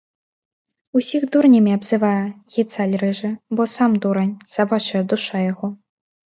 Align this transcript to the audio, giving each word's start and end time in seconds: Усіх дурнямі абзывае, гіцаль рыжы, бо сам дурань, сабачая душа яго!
Усіх 0.99 1.27
дурнямі 1.35 1.71
абзывае, 1.77 2.23
гіцаль 2.55 2.95
рыжы, 3.03 3.31
бо 3.61 3.69
сам 3.75 3.91
дурань, 4.07 4.33
сабачая 4.55 5.03
душа 5.13 5.37
яго! 5.51 5.67